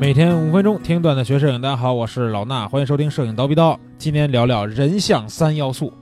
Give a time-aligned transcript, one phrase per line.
[0.00, 3.78] 每天五分钟听段子学摄影，大家好，我是老衲，欢迎收听摄影刀逼刀。
[3.98, 5.92] 今天聊聊人像三要素，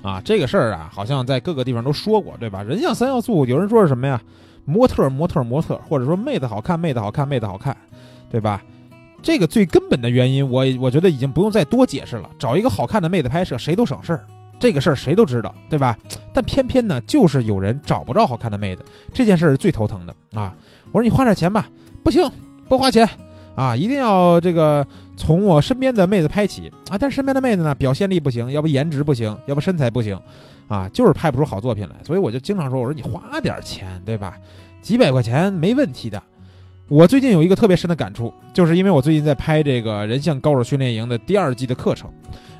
[0.00, 2.62] 啊，这个事儿啊，好像在各个地方都说过，对吧？
[2.62, 4.18] 人像三要素，有人说是什么呀？
[4.64, 7.76] 模特，模特，模特，或者说妹子好看，妹子好看，妹子好看，
[8.30, 8.62] 对吧？
[9.20, 12.30] 这个最根本的原因，我我觉得已经不用再多解释了。
[12.38, 14.24] 找一个好看的妹子拍摄，谁都省事儿，
[14.58, 15.94] 这个事儿谁都知道，对吧？
[16.32, 20.54] 但偏偏呢，就是有人找不着好看的妹子，这件事儿是最头疼的啊！
[20.90, 21.68] 我说你花点钱吧，
[22.02, 22.26] 不行，
[22.66, 23.06] 不花钱。
[23.56, 26.96] 啊，一定要这个从我身边的妹子拍起啊！
[26.96, 30.16] 但身边的妹子呢，表现力不行，要不颜值不行，要不身材不行，
[30.68, 31.96] 啊，就是拍不出好作品来。
[32.04, 34.36] 所以我就经常说，我说你花点钱，对吧？
[34.82, 36.22] 几百块钱没问题的。
[36.88, 42.08] 我最近有一个特别深的感触，就是因为我最近在拍这个人像高手训练营的第二季的课程。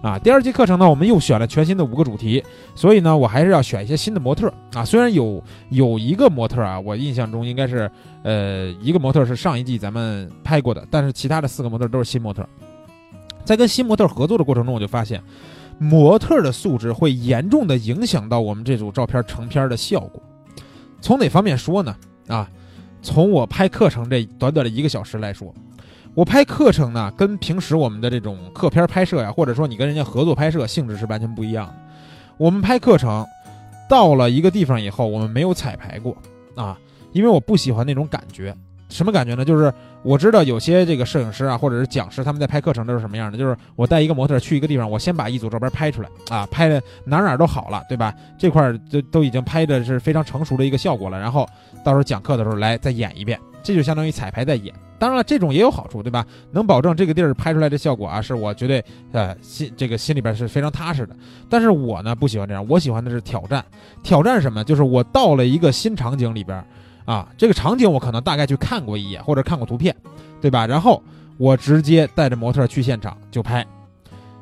[0.03, 4.85] 啊，第二季课程呢，我们又选了全新的五个主题，所以呢，我还是要选一些新的模特啊。
[4.85, 7.91] 虽然有有一个模特啊，我印象中应该是，
[8.23, 12.47] 呃，一个模特是上一季咱们拍过的，但是其他的四个模特都是新模特。
[13.45, 15.23] 在跟新模特合作的过程中，我就发现，
[15.79, 20.23] 模特的素质会严重的影响到我们这组照片成片的效果。
[21.01, 21.97] 从哪方面说呢？
[22.29, 22.49] 啊，
[23.03, 25.53] 从我拍课程这短短的一个小时来说。
[26.17, 31.75] 我拍课程呢，跟平时我们的这种课片拍摄呀，或者说你跟人家合作拍摄性质是完全不一样的。
[32.39, 33.23] 我们拍课程，
[33.87, 36.17] 到了一个地方以后，我们没有彩排过
[36.55, 36.75] 啊，
[37.13, 38.57] 因为我不喜欢那种感觉。
[38.89, 39.45] 什么感觉呢？
[39.45, 39.71] 就是
[40.03, 43.37] 我知道有些这个摄影师啊，或者是讲师，他们在拍课程都是什么样的？
[43.37, 48.15] 就是我带一个模特去一个地方，我先把一组照片拍出来啊，拍的哪哪都好了，对吧？
[48.39, 51.47] 这块儿都都已经拍的是非常成熟的一个效果了，然后
[51.85, 54.73] 到时候讲课的时候来再演一遍，这就相当于彩排在演。
[54.97, 56.25] 当然了，这种也有好处，对吧？
[56.53, 61.17] 能保证这个地儿拍出来的效果啊，是我绝对呃心这个心里边是非常踏实的。
[61.51, 63.65] 但是我呢不喜欢这样，我喜欢的是挑战。
[64.05, 64.63] 挑战什么？
[64.63, 66.65] 就是我到了一个新场景里边，
[67.05, 69.95] 啊，这个场景我可能大概去看过一眼或者看过图片，
[70.41, 70.65] 对吧？
[70.65, 71.03] 然后
[71.37, 73.67] 我直接带着模特去现场就拍。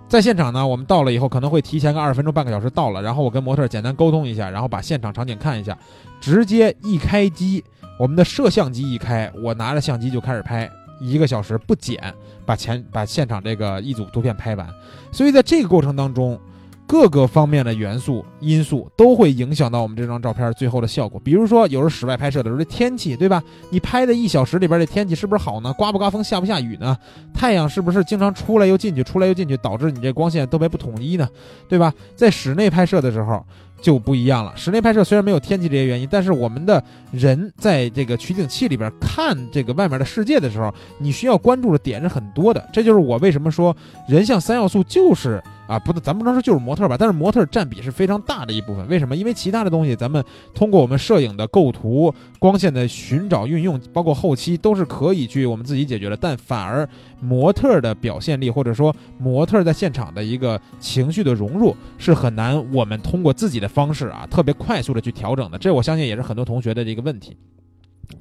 [0.07, 5.77] 在现场呢，我们到了以后可能会提前个二十分钟半个小时到了，然后我跟模特简单沟通一下，然后把现场场景看一下，
[6.21, 7.65] 直接一开机。
[7.99, 12.13] 我们的摄像机一开，我拿着相机就开始拍，一个小时不剪，
[12.45, 14.69] 把前把现场这个一组图片拍完。
[15.13, 16.39] 所以在这个过程当中，
[16.87, 21.21] 各个方面的元素因素都会影响到我们这张照片最后的效果。
[21.25, 23.43] 比如说，有时候室外拍摄的时候，这天气对吧？
[23.71, 25.73] 你拍的一小时里边这天气是不是好呢？
[25.75, 26.23] 刮不刮风？
[26.23, 26.97] 下不下雨呢？
[27.33, 31.29] 太阳是不是经常出来又进去，出来又进去，导致你这光线特别不统一呢？
[31.69, 31.95] 对吧？
[32.17, 33.45] 在室内拍摄的时候。
[33.85, 34.51] 就不一样了。
[34.57, 42.67] 室内拍摄虽然没有天气这些原因，但是我们的人在这个取景器里边看这个外面的世界的时候，你需要关注的点是很多的。
[42.73, 43.77] 这就是我为什么说
[44.09, 45.43] 人像三要素就是。
[45.67, 48.87] 啊，不，咱不能说就是模特吧，但是模特占比是非常大的一部分。
[48.89, 49.17] 为什么？
[49.17, 56.17] 因为其他的东西，咱们通过我们摄影的构图、光线的寻找、运用，包括后期，都是可以去我们自己解决的。
[56.17, 56.87] 但反而
[57.21, 65.57] 模特的表现力，或者说模特在现场的一个情绪的融入，是很难我们通过自己的方式啊，特别快速的去调整的。
[65.57, 67.37] 这我相信也是很多同学的一个问题。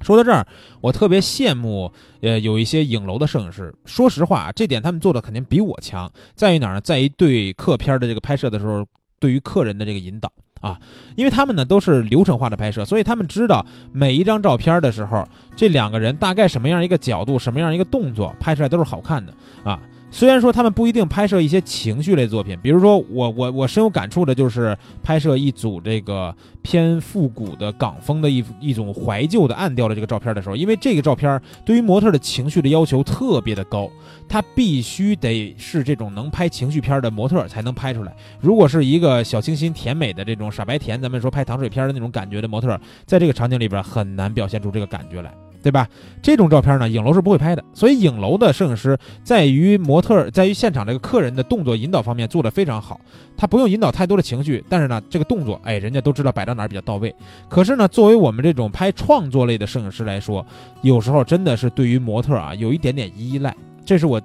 [0.00, 0.46] 说到这儿，
[0.80, 3.74] 我特别羡慕，呃，有一些影楼的摄影师。
[3.84, 6.10] 说实话，这点他们做的肯定比我强。
[6.34, 6.80] 在于哪儿呢？
[6.80, 8.84] 在于对客片的这个拍摄的时候，
[9.18, 10.30] 对于客人的这个引导
[10.60, 10.78] 啊，
[11.16, 19.32] 因为他们呢都是流程化的拍摄，所以他们知道每一张照片的时候，这两个人大概什么样一个角度，什么样一个动作，拍出来都是好看的
[19.64, 19.80] 啊。
[20.14, 26.32] 虽然说他们不一定拍摄一些情绪类作品，比如说我我我深有感触的就是拍摄一组这个
[26.62, 33.90] 偏复古的港风的一一种怀旧的暗调的这个照片的时候，因为这个照片对于模特的情绪的要求特别的高，
[34.28, 38.14] 他必须得是这种能拍情绪片的模特才能拍出来。
[38.40, 45.34] 如果是一个小清新甜美的这种傻白甜，咱们说拍糖水片的那种感觉的模特，在这个场景里边很难表现出这个感觉来。
[45.64, 45.88] 对吧？
[46.22, 47.64] 这种照片呢，影楼是不会拍的。
[47.72, 53.00] 所以影楼的摄影师在于模特，在于现场这个客人的动作引导方面做得非常好。
[53.34, 57.14] 他不用引导太多的情绪，但是呢，这个动作，哎，人家都知道摆到哪儿比较到位。
[57.48, 60.44] 可是呢，作为我们这种拍创作类的摄影师来说，
[60.82, 63.56] 有时候真的是对于模特啊有一点点依赖。
[63.86, 64.20] 这是我。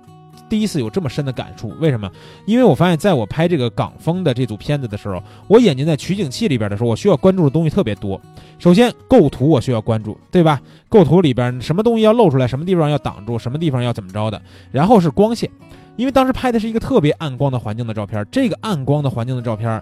[0.50, 2.12] 第一次有这么深的感触，为什么？
[2.46, 8.19] 因为我发现，在我拍这个港风的这组片子的时候，我眼睛在取景器里边的时候，我需要关注的东西特别多。
[8.57, 10.60] 首先，构图我需要关注，对吧？
[10.90, 14.42] 构图里边什么东西要露出来，什么地方要挡住，什么地方要怎么着的。
[14.72, 15.50] 然后是光线，
[15.96, 19.81] 因为当时拍的是一个特别暗光的环境的照片，这个暗光的环境的照片，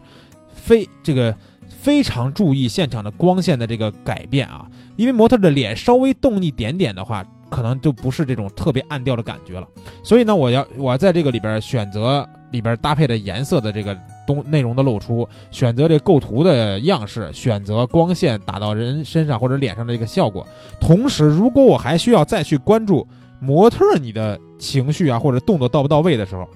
[0.54, 1.34] 非这个
[1.70, 4.68] 非常注意现场的光线的这个改变啊，
[4.98, 7.26] 因为模特的脸稍微动一点点的话。
[7.50, 9.68] 可能就不是这种特别暗调的感觉了，
[10.04, 20.46] 所以呢，我要我在这个里边选择里边搭配的颜色的这个东内容的露出，选择这构图的样式，选择光线打到人身上或者脸上的一个效果。
[20.80, 23.08] 同时，如果我还需要再去关注
[23.40, 26.48] 模特你的情绪啊或者动作到不到位的时候，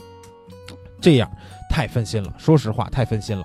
[0.99, 1.29] 这样
[1.69, 2.33] 太分心了。
[2.38, 3.43] 说实话，太分心了。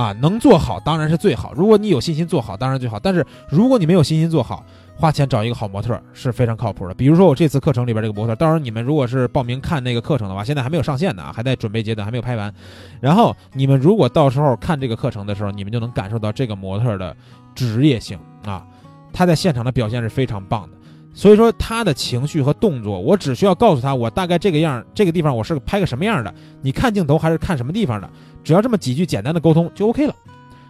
[0.00, 1.52] 啊，能做好当然是最好。
[1.54, 2.98] 如果你有信心做好，当然最好。
[2.98, 4.64] 但是如果你没有信心做好，
[4.96, 6.94] 花钱找一个好模特是非常靠谱的。
[6.94, 12.50] 比如说我这次课程里边这个模特，到时候你们如果是报名看那个课程的话，现在还没有上线呢，还在准备阶段，还没有拍完。
[12.98, 17.14] 然后你们如果到时候看这个课程的时候，你们就能感受到这个模特的
[17.54, 18.64] 职业性啊，
[19.12, 20.78] 他在现场的表现是非常棒的。
[21.12, 28.08] 所以说他的情绪和动作，我只需要告诉他我大概这个样，这个地方我是拍个什么样的，你看镜头还是看什么地方的。
[28.44, 30.14] 只要这么几句简单的沟通就 OK 了，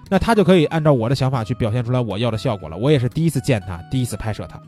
[0.09, 2.77] 那他就可以按照我的想法去表现出来我要的效果了。
[2.77, 4.61] 我也是第一次见他，第一次拍摄他，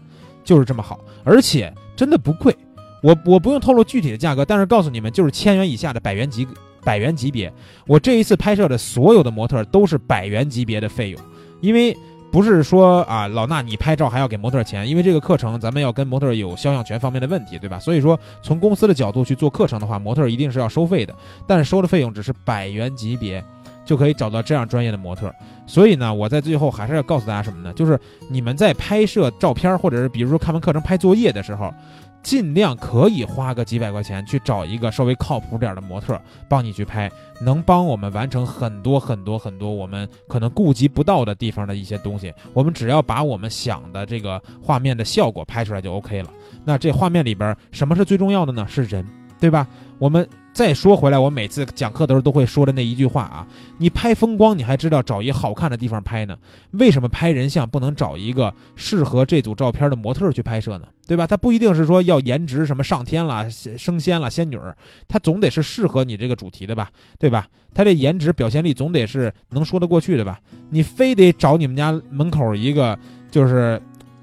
[0.45, 2.55] 就是这么好，而且真的不贵。
[3.03, 6.47] 我我不用透露具体的价格，但是告诉你们，就是千元以下的百元级
[6.85, 7.53] 百元级别。
[7.87, 11.21] 我这一次拍摄的所有的模特都是百元级别的费用，
[11.61, 11.97] 因为。
[12.33, 17.79] 不是说啊，老衲你拍照还要给模特钱，因为这个课程咱们要跟模特有肖像权方面的问题，对吧？
[17.79, 21.15] 所以说从公司的角度去做课程的话，模特一定是要收费的，
[21.47, 23.45] 但是收的费用只是百元级别，
[23.85, 25.31] 就可以找到这样专业的模特。
[25.67, 27.71] 所以呢，我在最后还是要告诉大家什么呢？
[27.75, 28.01] 就是
[28.31, 31.73] 你们在拍摄照片，或者是比如说看完课程拍作业的时候。
[32.23, 37.11] 尽量可以花个几百块钱去找一个稍微靠谱点的模特帮你去拍，
[37.41, 42.33] 能帮我们完成很多很多很多我们可能顾及不到的地方的一些东西。
[42.53, 46.31] 我们只要把我们想的这个画面的效果拍出来就 OK 了。
[46.65, 48.67] 那这画面里边什么是最重要的呢？
[48.69, 49.05] 是人，
[49.41, 49.67] 对吧？
[49.99, 50.29] 我们。
[50.53, 53.47] 再说回来，我每次讲课的时候都会说的那一句话啊，
[53.79, 56.37] 你拍风光，你还知道找一好看的地方拍呢？
[56.73, 60.87] 为什么拍人像不能找一个适合这组照片的模特去拍摄呢？
[61.07, 61.27] 对吧？
[61.27, 64.77] 他不一定是说要颜值什么上天了、升仙了、仙女儿，
[65.09, 66.91] 他总得是适合你这个主题的吧？
[67.19, 67.47] 对吧？
[67.73, 70.39] 他这颜值表现力总得是能说得过去的吧？
[70.69, 72.99] 你非得找你们家门口一个
[73.31, 73.81] 就是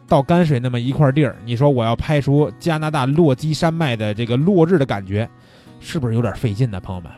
[0.08, 5.28] 倒泔水那么一块地儿，你说我要拍出加拿大落基山脉的这个落日的感觉？
[5.80, 7.12] 是不是有点费劲呢，朋友们，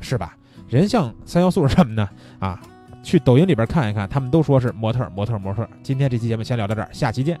[0.00, 0.36] 是吧？
[0.68, 2.08] 人像三要素是什么呢？
[2.38, 2.60] 啊，
[3.02, 5.68] 去抖音里边看一看，他们都说是模特，模特，模特。
[5.82, 7.38] 今天这期节目先聊到这儿，下期见。